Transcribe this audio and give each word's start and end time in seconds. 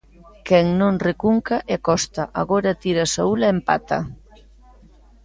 Quen 0.47 0.65
non 0.81 0.95
recunca 1.09 1.57
é 1.75 1.77
Costa, 1.87 2.23
agora 2.41 2.79
tira 2.83 3.11
Saúl 3.13 3.39
e 3.47 3.51
empata. 3.55 3.99